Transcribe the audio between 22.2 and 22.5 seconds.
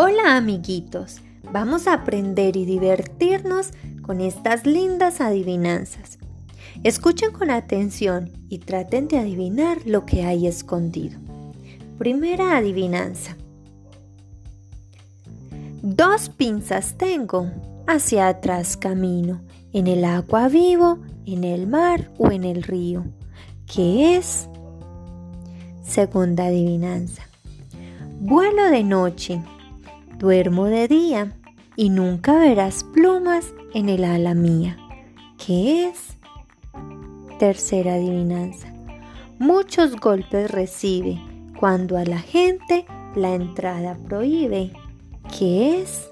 en